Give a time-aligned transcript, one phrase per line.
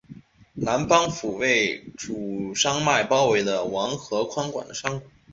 [0.55, 5.05] 南邦府位处山脉包围的王河宽广的山谷。